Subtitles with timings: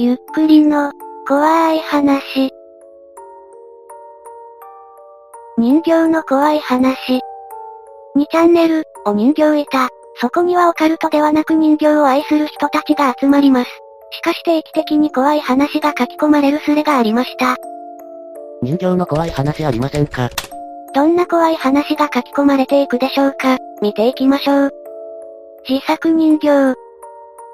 [0.00, 0.92] ゆっくりの、
[1.26, 2.52] 怖い話。
[5.58, 7.18] 人形の怖い話。
[8.16, 9.88] 2チャンネル、お人形いた。
[10.20, 13.70] そこにはオカルトではなく人形を愛する人たちが集まります。
[14.12, 17.56] しかし定期的に怖い話が書き込まれるスレがありました。
[18.62, 20.30] 人形の怖い話ありませんか？
[20.94, 24.70] どんな怖い話が書き込まれていくでしょうか見ていきましょう。
[25.68, 26.76] 自作人形。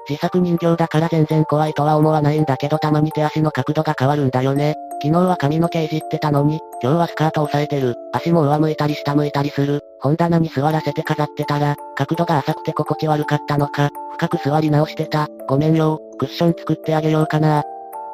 [0.07, 4.75] 自作人形だから全然怖いとは思わないんだけどたまに手足の角度が変わるんだよね。
[5.01, 7.95] 昨日は髪の毛いじってたのに、今日はスカート押さえてる。
[8.13, 9.81] 足も上向いたり下向いたりする。
[9.99, 15.27] 本棚に座らせて飾ってたら、角度が浅くて心地悪かったのか、深く座り直してた。
[15.47, 17.63] ごめんよ、クッション作ってあげようかな。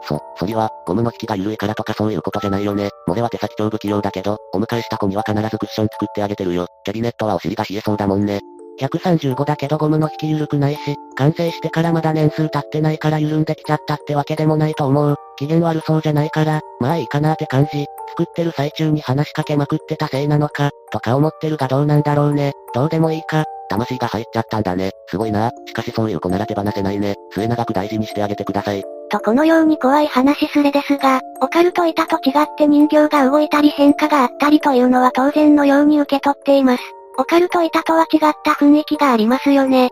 [0.04, 2.90] そ、そりは、ゴムの引きが緩いからとかそういうことじゃないよね。
[3.08, 6.68] 俺は手先超不器用だけど、お迎えした子には必ずクッション作ってあげてるよ。
[6.84, 8.40] キャビネットはお尻が冷えそうだもんね。
[8.82, 15.16] 135だけどゴムの引き緩くないし、完成してからまだ年数経ってないから緩んできちゃったってわけでもないと思う。
[15.38, 17.86] 機嫌悪そうじゃないから、まあいいかなって感じ。
[18.18, 22.54] 作ってる最中に話しかけまくってたせいなのか、とか思ってるがどうなんだろうね。
[22.74, 23.46] どうでもいいか。
[23.70, 24.92] 魂が入っちゃったんだね。
[25.08, 25.52] すごいな。
[25.66, 27.16] しかしそういう子なら手放せないね。
[27.34, 28.84] 末永く大事にしてあげてください。
[29.10, 36.84] とこのように怖い話すれですが、オカルト板と違って人形が動いたり変化があったりというのは当然のように受け取っています。
[37.18, 39.90] オカルト板とは違った雰囲気がありますよね。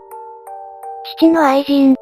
[1.18, 1.96] 父の愛人。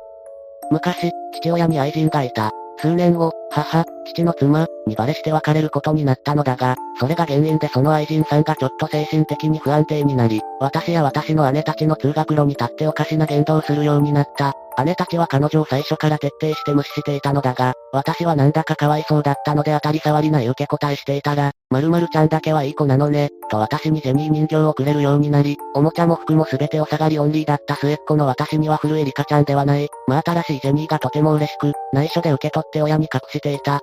[0.69, 2.51] 昔、父親に愛人がいた。
[2.79, 14.53] 数年後、母、父の妻、にバレして別れることになったのだが、それが原因でその愛人さんがちょっと精神的に不安定になり、私や私の姉たちの通学路に立っておかしな言動をするようになった。
[14.85, 33.81] 姉たちは彼女を最初から徹底して無視していたのだが、私はなんだかかわいそうだったので当たり障りない受け答えしていたら、〇〇ちゃんだけはいい子なのね、と私にジェニー人形をくれるようになり、おもちゃも服も全てお下がりオンリーだった末っ子の私には古いリカちゃんではない、まあ新しいジェニーがとても嬉しく、内緒で受け取って親に隠していた。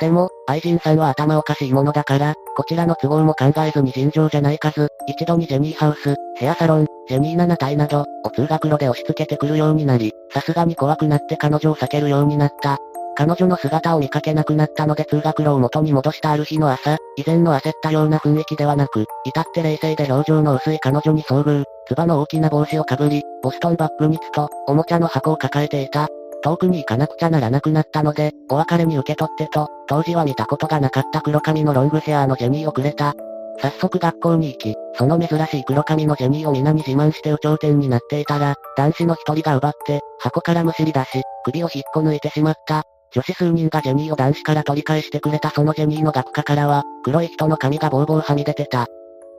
[0.00, 12.78] でも、愛人さんは頭おかしいものだから、こちらの都合も考えずに尋常じゃない数、一度にジェニーハウス、ヘアサロン、ジェニー7体など、を通学路で押し付けてくるようになり、さすがに怖くなって彼女を避けるようになった。
[13.16, 26.08] 彼女の姿を見かけなくなったので通学路を元に戻したある日の朝、以前の焦ったような雰囲気ではなく、至って冷静で表情の薄い彼女に遭遇、つばの大きな帽子をかぶり、ボストンバッグにつと、おもちゃの箱を抱えていた。
[26.44, 33.14] 遠くに行かなくちゃならなくなったので、お別れに受け取ってと、当時は見たことがなかった黒髪のロングヘアのジェニーをくれた。
[33.62, 42.82] 早速学校に行き、その珍しい黒髪のジェニーを皆に自慢して有頂天になっていたら、男子の一人が奪って、箱からむしり出し、首を引っこ抜いてしまった。
[43.12, 48.86] 女子数人がジェニーを男子から取り返してくれたそのジェニーの学科からは、黒い人の髪がボーボーはみ出てた。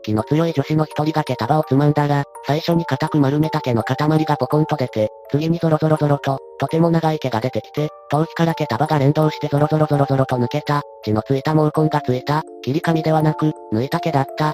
[0.06, 10.84] 気の強い女子の一人が毛束をつまんだら、最初に固く丸めた毛の塊がポコンと出て、次にゾロゾロゾロと、とても長い毛が出てきて、頭皮から毛束が連動してゾロゾロゾロゾロと抜けた。
[11.04, 12.44] 血のついた毛根がついた。
[12.62, 14.54] 切り髪ではなく、抜いた毛だった。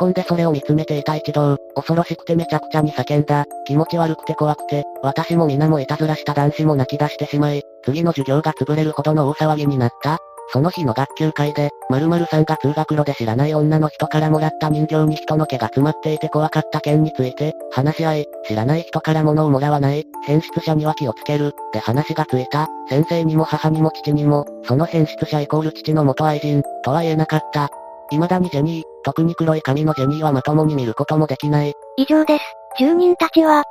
[0.00, 3.44] 囲んでそれを見つめていた一同、恐ろしくてめちゃくちゃに叫んだ。
[3.66, 10.18] 気持ち悪くて怖くて、私も皆もいたずらした男子も泣き出してしまい、次の授業が潰れるほどの大騒ぎになった。
[10.52, 22.68] その日の学級会で、〇〇さんが通学路で知らない女の人からもらった人形に人の毛が詰まっていて怖かった件について、話し合い、知らない人から物をもらわない、変質者には気をつける、で話がついた。
[22.88, 27.68] 先生にも母にも父にも、その変質者イコール父の元愛人、とは言えなかった。
[28.10, 31.72] 未だにジェニー、特に黒い髪のジェニーはまともに見ることもできない。
[31.96, 32.44] 以上です。
[32.78, 33.64] 住人たちは、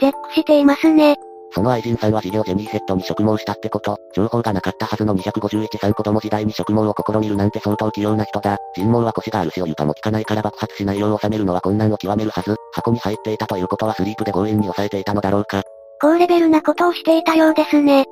[0.00, 1.16] 絶句していますね。
[1.54, 8.58] その愛人さんは事業ジェニーヘッドに植毛したってこと、情報がなかったはずの251さん子供時代に植毛を試みるなんて相当器用な人だ。
[8.74, 12.56] 人毛は腰があるしお床も効かないから爆発しないよう収めるのは困難を極めるはず。
[12.72, 15.62] 箱に入っていたということはスリープで強引に抑えていたのだろうか。
[16.00, 18.04] 高レベルなことをしていたようですね。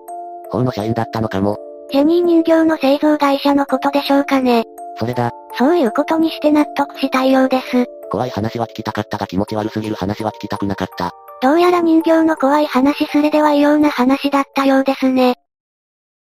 [0.51, 1.59] 法の社員だったのかも。
[1.91, 4.65] ジェニー人形の製造会社のことでしょうかね。
[4.99, 5.31] それだ。
[5.59, 7.87] そういうことにして納得したいようです。
[8.11, 11.13] 怖い話は聞きたかったが気持ち悪すぎる話は聞きたくなかった。
[11.43, 15.35] どうやら人形の怖い話すれでは異様な話だったようですね。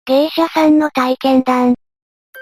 [0.05, 1.77] 芸者さんの体験談。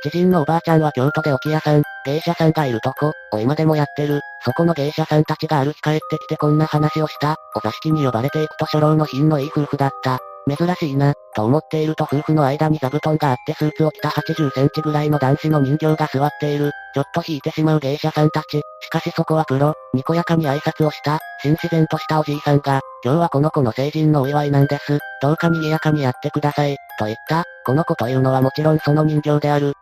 [0.03, 4.21] 知人のおばあちゃんは京都で置屋さん、芸者さんがいるとこ、を今でもやってる。
[4.45, 7.37] そこの芸者さんたちがある日帰ってきてこんな話をした。
[7.55, 10.19] お座敷に呼ばれていくと初老の品のいい夫婦だった。
[10.49, 16.73] 珍しいな、と思っていると夫婦の間に座布団があってスーツを着た80センチぐらいの男子の人形が座っている。
[16.95, 18.63] ちょっと引いてしまう芸者さんたち。
[18.81, 24.99] しかしそこはプロ、にこやかに挨拶をした、新自然としたおじいさんが、今日はこの子の成人のお祝いなんです。
[25.21, 27.45] どうか賑やかにやってください、と言った。
[27.67, 29.75] この子というのはもちろんその人形である。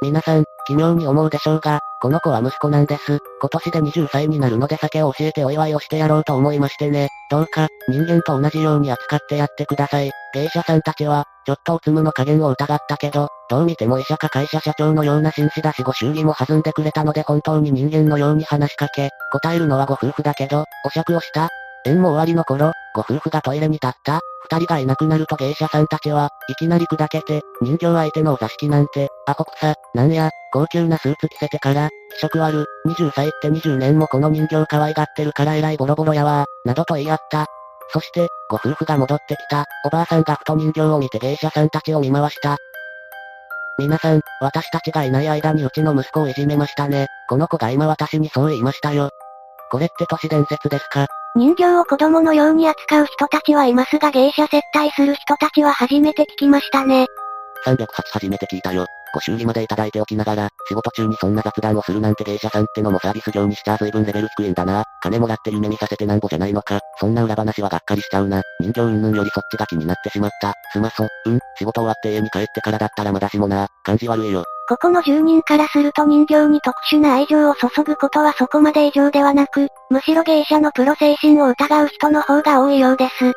[0.00, 3.18] 皆さん、奇妙に思うでしょうが、この子は息子なんです。
[3.40, 7.08] 今年で20歳になるので酒を教えてお祝いをしてやろうと思いましてね。
[7.32, 10.12] どうか、人間と同じように扱ってやってください。
[10.34, 21.48] 芸者さんたちは、ちょっとおつむの加減を疑ったけど、どう見ても医者か会社社長のような紳士だしご祝儀も弾んでくれたので本当に人間のように話しかけ、答えるのはご夫婦だけど、お酌をした
[21.86, 24.20] 縁も終わりの頃、ご夫婦がトイレに立った、
[24.50, 37.46] 二人がいなくなると芸者さんたちは、いきなり砕けて、人形相手のお座敷なんて、アホ草、なんや、高級なスーツ着せてから、気色悪、20歳って20年もこの人形可愛がってるから偉いボロボロやわなどと言い合った。
[37.92, 42.56] そして、ご夫婦が戻ってきた、おばあさんがふと人形を見て芸者さんたちを見回した。
[43.78, 47.06] 皆さん、私たちがいない間にうちの息子をいじめましたね。
[47.28, 49.10] この子が今私にそう言いましたよ。
[49.70, 51.06] これって都市伝説ですか？
[51.36, 57.06] 人形を子供のように扱う人たちはいますが芸者接待する人たちは初めて聞きましたね。
[57.66, 58.86] 308初めて聞いたよ。
[59.14, 64.84] ご修理までいただいておきながら、仕事中にそんな雑談をするなんて芸者さんってのもサービス業にしちゃ随分レベル低いんだな。
[65.02, 66.80] 金もらって夢見させてなんぼじゃないのか。
[66.98, 68.42] そんな裏話はがっかりしちゃうな。
[68.60, 70.54] 人形云々よりそっちが気になってしまった。
[70.72, 73.68] すまそ、うん、仕事終わって家に帰ってからだったらまだしもな。
[73.82, 74.44] 感じ悪いよ。
[74.68, 83.32] ここの住人からすると人形に特殊な愛情を注ぐことはそこまで異常ではなく、むしろ芸者のプロ精神を疑う人の方が多いようです。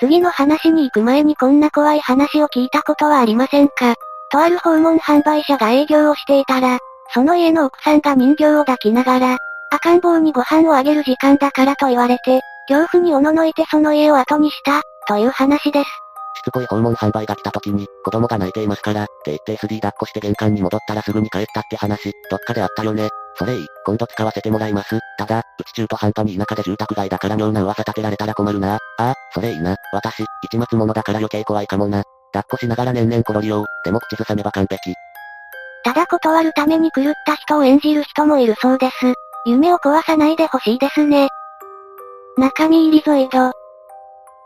[0.00, 3.94] 次の話に行く前にこんな怖い話を聞いたことはありませんか？
[4.32, 6.78] とある訪問販売者が営業をしていたら、
[7.14, 9.36] その家の奥さんが人形を抱きながら、
[9.70, 15.86] 赤ん坊にご飯をあげる時間だからと言われて、恐怖におののいてその家を後にした、という話です。
[16.48, 23.08] つこい訪問販売が来た時に、子供が泣いていますから、って言って SD 抱っこして玄関に戻ったらすぐに帰ったって話、どっかであったよね。
[23.36, 24.98] それいい、今度使わせてもらいます。
[25.18, 28.74] ただ、うち中途半端に田舎で住宅街だから妙な噂立てられたら困るな。
[28.74, 29.76] ああ、それいいな。
[29.92, 32.02] 私、一末者だから余計怖いかもな。
[32.32, 33.64] 抱っこしながら年々転りよう。
[33.84, 34.94] でも口ずさめば完璧。
[35.84, 39.14] ただ断るために狂った人を演じる人もいるそうです。
[39.46, 41.28] 夢を壊さないでほしいですね。
[42.36, 43.52] 中身入りゾイド。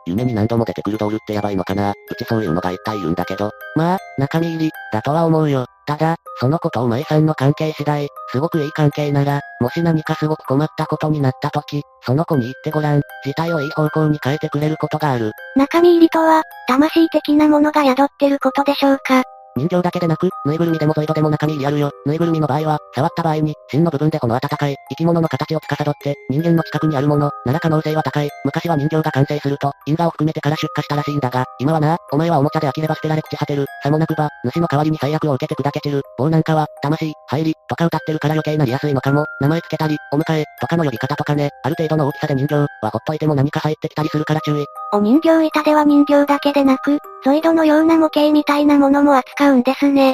[0.06, 3.50] 夢に何度も出てくるドールってやばいのかなうちそういうのが一体言うんだけど。
[3.76, 5.66] まあ、中身入り、だとは思うよ。
[5.86, 15.32] ただ、その子とお前さんの関係次第、すごくいい関係なら、もし何かすごく困ったことになった時、その子に言ってごらん、事態をいい方向に変えてくれることがある。
[15.56, 19.22] 中身入りとは、魂的なものが宿ってることでしょうか
[19.56, 21.90] 人形だけでなく、ぬいぐるみでもゾイドでも中身入りあるよ。
[22.06, 28.30] ぬいぐるみの場合は、触った場合に、芯の部分でこの温かい、生き物の形を司って、人間の近くにあるもの、なら可能性は高い。
[28.44, 33.66] 昔は人形が完成すると、因果を含めてから出荷したらしいんだが、今はな、お前はおもちゃで飽きれば捨てられ朽ち果てる。
[33.82, 36.02] さもなくば、主の代わりに最悪を受けて砕け散る。
[36.18, 39.24] 棒なんかは、魂、入り、とか歌ってるから余計なりやすいのかも。
[39.40, 44.64] 名前つけたり、お迎え、とかの呼び方とかね、ある程度の大きさで人形、はほっといても何か入ってきたりするから注意。
[44.94, 50.12] お人形板では人形だけでなく、ゾイドのような模型みたいなものも扱うんですね。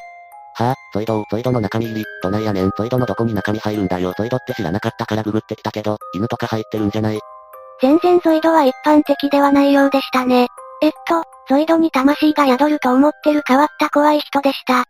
[0.55, 7.19] はぁ、あ、ゾイド、ゾイドの中身入り、どないやねん、ゾイドのどこに中身入るんだよ、ゾイドって知らなかったからググってきたけど、犬とか入ってるんじゃない
[7.81, 10.47] 全然ゾイドは一般的ではないようでしたね。
[10.81, 14.85] えっと、ゾイドに魂が宿ると思ってる変わった怖い人でした。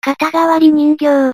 [0.00, 1.32] 肩代わり人形。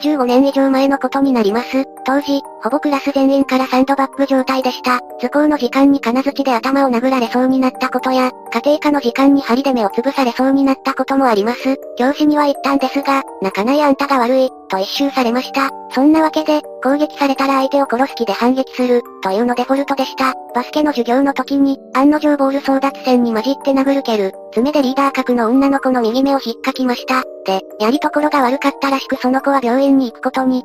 [0.00, 1.84] 15年以上前のことになります。
[2.04, 5.00] 当時、ほぼクラス全員からサンドバッグ状態でした。
[5.20, 11.76] 図工の時間に金槌で頭を殴られそうになったことや、家庭科の時間に針で目をつぶされそうになったこともあります。
[11.98, 15.70] 教師には言ったんですが、泣かないあんたが悪い、と一周されました。
[15.90, 20.34] そんなわけで、攻撃されたら相手を殺す気で反撃する、というのデフォルトでした。
[20.54, 27.22] バスケの授業の時に、案の定ボール争奪戦に混じって殴る蹴る、爪でリーダー格の女の子の右目を引っかきました。
[27.44, 30.64] で、やりところが悪かったらしくその子は病院に行くことに、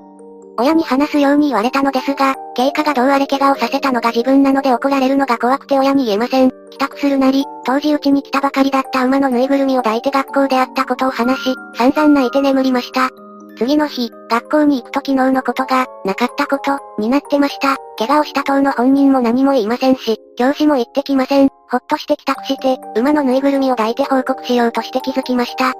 [0.57, 6.51] 親に話すように言われたのですが、経過がどうあれ怪我をさせたのが自分なので怒られるのが怖くて親に言えません。
[6.71, 13.09] 帰宅するなり、当時うちに来たばかりだった馬のぬいぐるみを抱いて学校であったことを話し、散々泣いて眠りました。
[13.57, 17.77] 次の日、学校に行くと昨日のことが、なかったこと、になってました。
[17.97, 21.49] 怪我をした党の本人も何も言いませんし、教師も言ってきません。
[21.69, 25.73] ほっとして帰宅して、馬のぬいぐるみを抱いて報告しようとして気づきました。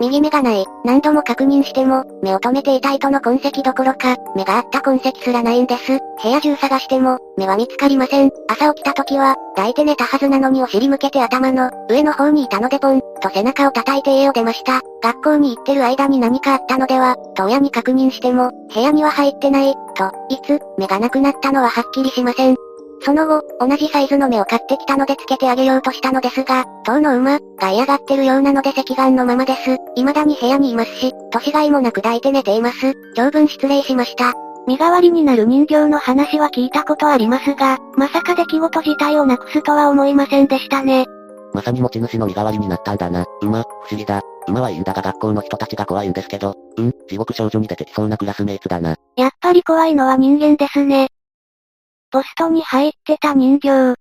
[0.00, 0.64] 右目がない。
[0.84, 5.98] 何度も確認しても、目を止めていた糸の痕跡どころか、目があった痕跡すらないんです。
[6.22, 8.30] 部屋中探しても、目は見つかりません。
[8.48, 14.80] 朝起きた時は、抱いて寝たはずなのにお尻向けて頭の、上の方にいたのでポン、と背中を叩いて家を出ました。
[15.02, 22.56] 学校に行ってる間に何かあったのでは、と親に確認しても、部屋には入ってない、と、いつ、目がなくなったのははっきりしません。
[23.02, 29.76] その後、同じサイズの目を買ってきたのでつけてあげようとしたのですが、当の馬、が嫌がってるようなので赤眼のままです。
[29.96, 32.94] 未だに部屋にいますし、年がいもなく抱いて寝ています。
[33.14, 34.34] 長文失礼しました。
[34.66, 41.06] 身代わりになる人形の話は聞いたことありますが、まさか出来事自体をなくすとは思いませんでしたね。
[41.52, 43.24] まさに持ち主の身代わりになったんだな。
[43.40, 44.20] 馬、不思議だ。
[44.46, 48.96] 馬はいいんだが学校の人たちが怖いんですけど、うん、地獄少女に出てきそうなクラスメイツだな。
[49.16, 51.09] やっぱり怖いのは人間ですね。
[52.12, 53.94] ポストに入ってた人形。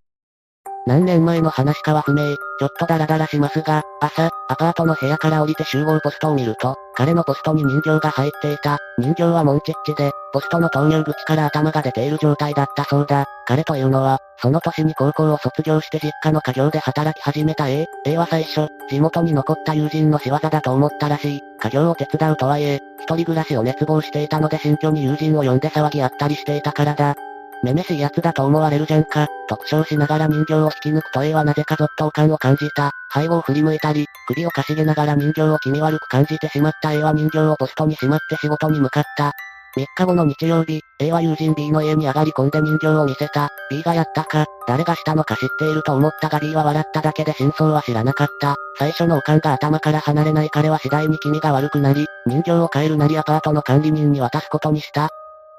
[0.88, 8.80] 何年前の話かは不明、ちょっとダラダラしますが、朝、アパートの部屋から降りて集合ポストを見ると、彼のポストに人形が入っていた。
[8.98, 13.25] 人形はモンチッチで、ポストの投入口から頭が出ている状態だったそうだ。
[13.46, 17.86] 彼というのは、その年に高校を卒業して実家の家業で働き始めた A。
[18.08, 21.42] A は最初、地元に残った友人の仕業だと思ったらしい。
[21.60, 27.16] 家業を手伝うとはいえ、一人暮らしを熱望していたので新居に友人を呼んで騒ぎあったりしていたからだ。
[27.63, 29.28] めめしい奴だと思われるじゃんか。
[29.48, 32.92] 特徴しながら人形を引き抜くと A はなぜかゾッと感を感じた。
[33.13, 39.34] 背後を振り向いたり、首をかしげながら人形を気味悪く感じてしまった A は人形をポストにしまって仕事に向かった。
[39.78, 43.50] 3日後の日曜日、A は友人 B の家に上がり込んで人形を見せた。
[43.70, 48.56] B がやったか、誰がしたのか知っていると思ったが B は笑っただけで真相は知らなかった。
[48.78, 55.10] 最初のおかんが頭から離れない彼は次第に気味が悪くなり、人形を変えるなりアパートの管理人に渡すことにした。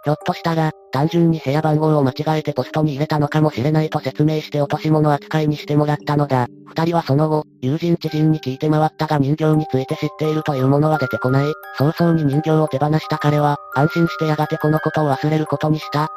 [0.02, 6.46] ひょっとしたら、単純に部屋番号を間違えてポストに入れたのかもしれないと説明して落とし物扱いにしてもらったのだ。
[6.66, 11.52] 二人はその後、友人知人に聞いて回ったが人形について知っているというものは出てこない。
[11.76, 16.08] 早々に人形を手放した彼は、安心してやがてこのことを忘れることにした。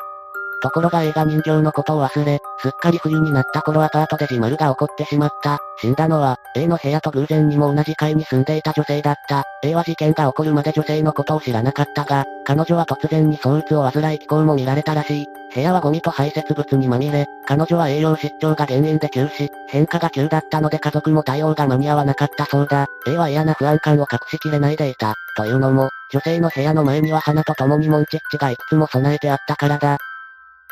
[0.63, 5.60] ところが映画人形のことを忘れ、すっかり冬になった頃アパートで自丸が起こってしまった。
[5.82, 9.43] 死んだのは、A の部屋と偶然にも同じ階に住んでいた女性だった。
[9.62, 15.25] A は事件が起こるまで女性のことを知らなかったが、彼女は突然に躁うつを患い気候も見られたらしい。
[15.53, 22.88] 部屋はゴミと排泄物にまみれ、彼女は栄養失調が原因で急死、変化が急だったので家族も対応が間に合わなかったそうだ。
[23.05, 25.15] A は嫌な不安感を隠しきれないでいた。
[25.36, 29.98] というのも、女性の部屋の前には花と共にモンチッチがいくつも備えてあったからだ。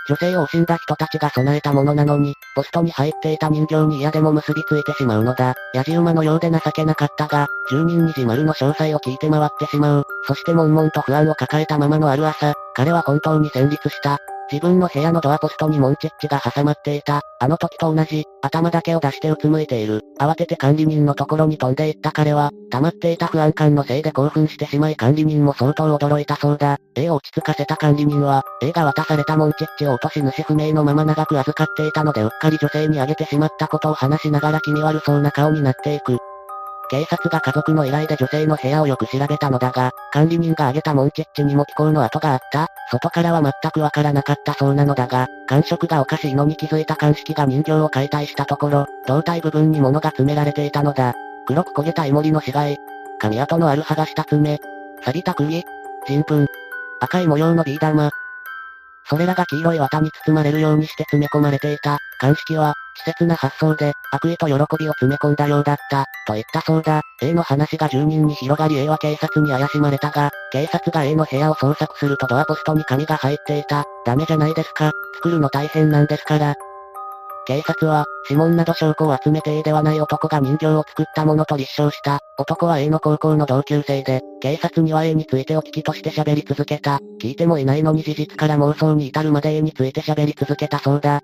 [0.07, 5.55] 女性を惜しんだ人たちが備えたものなのに、ポストに入っていた人形に嫌でも結びついてしまうのだ。
[5.73, 10.05] ヤジ馬のようで情けなかったが、住人に自丸の詳細を聞いて回ってしまう。
[10.25, 14.19] そして悶々と不安を抱えたままのある朝、彼は本当に戦慄した。
[14.51, 17.21] 自分の部屋のドアポストにモンチッチが挟まっていた。
[17.39, 20.01] あの時と同じ、頭だけを出してうつむいている。
[20.19, 26.77] 慌てて管理人のところに飛んでいった彼は、溜まっていた不安感のせいで興奮してしまい管理人も相当驚いたそうだ。
[26.95, 36.17] A を落ち着かせた管理人は、A が渡されたモンチッチを落とし主不明のまま長く預かっていたのでうっかり女性にあげてしまったことを話しながら気味悪そうな顔になっていく。
[36.91, 42.67] 警察が家族の依頼で女性の部屋をよく調べたのだが、管理人が挙げたモンチッチにも気候の跡があった。
[42.91, 51.13] 外からは全くわからなかったそうなのだが、感触がおかしいのに気づいた鑑識が人形を解体したところ、胴体部分に物が詰められていたのだ。
[51.45, 52.77] 黒く焦げたイモリの死骸。
[53.19, 54.59] 髪跡のある剥がした爪。
[55.01, 55.63] 錆びた釘。
[56.07, 56.47] 人糞。
[56.99, 58.11] 赤い模様のビー玉。
[59.11, 61.97] それらが黄色い綿に包まれるようにして詰め込まれていた。
[62.21, 62.75] 鑑識は、
[63.05, 67.01] 稚拙な発想で、悪意と喜びを詰め込んだようだった、と言ったそうだ。
[67.21, 73.83] A の話が住人に広がり A は警察に怪しまれたが、警察が A の部屋を捜索するとドアポストに紙が入っていた。
[74.05, 74.91] ダメじゃないですか。
[75.15, 76.55] 作るの大変なんですから。
[77.47, 82.19] 警察は、指紋など証拠を集めて A ではない男が人形を作ったものと立証した。
[82.37, 86.99] 男は A の高校の同級生で、警察には A についてお聞きとして喋り続けた。
[87.21, 91.21] 聞いてもいないのに事実から妄想に至るまで A について喋り続けたそうだ。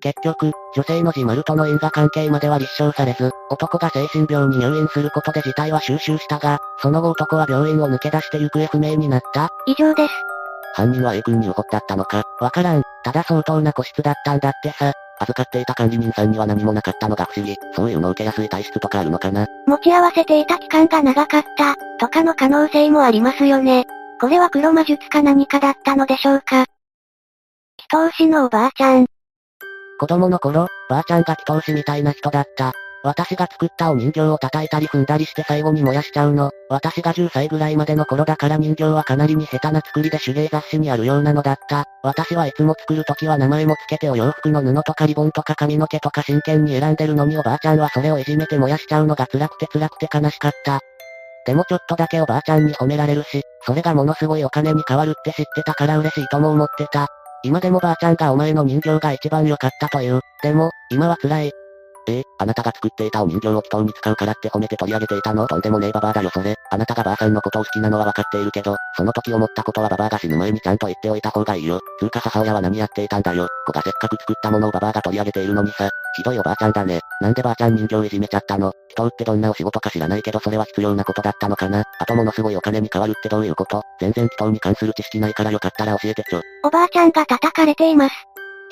[0.00, 9.50] 結局、女性の自丸との因果関係までは立証されず、男が精神病に入院することで事態は収拾したが、その後男は病院を抜け出して行方不明になった。
[9.66, 10.14] 以上です。
[10.74, 12.82] 犯人は A 君に怒ったったのかわからん。
[13.04, 14.92] ただ相当な個室だったんだってさ。
[15.20, 17.56] 預かっていた管理人さんには何もなかったのが不思議。
[17.74, 23.86] そういうの受けやすい体質とかあるのかな持ち合わせていた期間が長かった、とかの可能性もありますよね。
[24.20, 26.64] これは黒魔術か何かだったのでしょうか。
[27.78, 29.06] 祈祷師のおばあちゃん。
[29.98, 32.72] 子供の頃、ばあちゃんが祈祷師みたいな人だった。
[33.02, 36.50] 私が作ったお人形を叩いたり踏んだりして最後に燃やしちゃうの。
[36.68, 41.84] 私が10歳ぐらいまでの頃だから人形はかなりに下手な作りで手芸雑誌にあるようなのだった。
[42.02, 50.80] 私はいつも作るときは名前もつけてお洋服の布とかリボンとか髪の毛とか真剣に選んでるのにおばあちゃんはそれをいじめて燃やしちゃうのが辛くて辛くて悲しかった。
[51.46, 57.08] でもちょっとだけおばあちゃんに褒められるし、それがものすごいお金に変わるって知ってたから嬉しいとも思ってた。
[57.42, 60.20] 今でもばあちゃんがお前の人形が一番良かったという。
[60.42, 61.52] でも、今は辛い。
[62.08, 65.46] ええあなたが作っていたお人形を祈祷に使うからって褒めて取り上げていたの？
[65.46, 66.54] とんでもねえババアだよそれ。
[66.70, 71.80] あなたがばあさんのことを好きなのは分かっているけど、その時思ったことはババアが死ぬ前にちゃんと言っておいた方がいいよ。
[71.98, 73.48] つうか母親は何やっていたんだよ。
[73.66, 75.90] 子がせっかく作ったものをババアが取り上げているのにさ。
[76.16, 77.00] ひどいおばあちゃんだね。
[77.20, 78.72] なんでばあちゃん人形いじめちゃったの？
[78.90, 81.84] 祈祷ってどんなお仕事か知らないけどそれは必要なことだったのかな？
[81.98, 83.82] あとものすごいお金に変わるってどういうこと？
[84.00, 86.40] 全然祈祷に関する知識ないからよかったら教えてちょ。
[86.64, 88.14] おばあちゃんが叩かれています。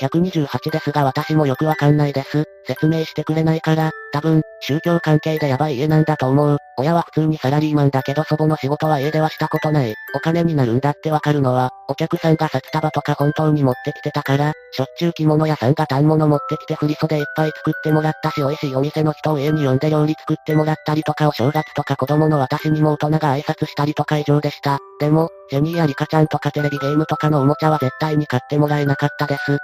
[0.01, 2.45] 128ですが私もよくわかんないです。
[2.69, 6.59] 説明してくれないから、多分、宗教関係でやばい家なんだと思う。
[6.79, 9.95] 親は普通にサラリーマンだけど祖母の仕事は家ではしたことない。
[10.15, 24.79] お金になるんだってわかるのは、お客さんが札束とか本当に持ってきてたから、しょっちゅう着物屋さんが単物持ってきて振袖いっぱい作ってもらったし美味しいお店の人を家に呼んで料理作ってもらったりとかお正月とか子供の私にも大人が挨拶したりとか異常でした。
[25.01, 29.59] でも、ジェニーやリカちゃんとかテレビゲームとかのおもちゃは絶対に買ってもらえなかったです。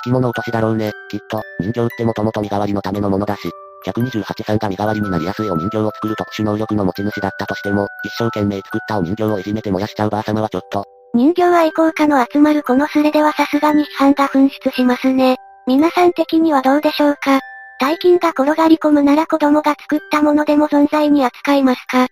[0.00, 1.42] 付き物落としだろうね、きっと。
[1.60, 3.50] 人形ってもともと身代わりのためのものだし。
[3.86, 10.84] 128さんが身代わりになりやすいお人形を作る特殊能力の持ち主だったとしても、一生懸命作ったお人形をいじめて燃やしちゃうばあ様はちょっと。
[11.14, 15.36] 人形愛好家の集まるこのスレではさすがに批判が噴出しますね。
[15.66, 17.40] 皆さん的にはどうでしょうか？
[17.80, 22.06] 大金が転がり込むなら子供が作ったものでも存在に扱いますか？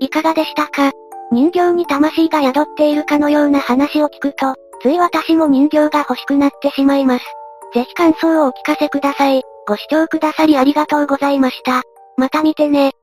[0.00, 0.92] いかがでしたか？
[1.32, 7.24] 人形に魂が宿っているかのような話を聞くと、つい私も人形が欲しくなってしまいます。
[7.74, 9.42] ぜひ感想をお聞かせください。
[9.66, 11.82] ご視聴くださりありがとうございました。
[12.16, 12.94] また見てね。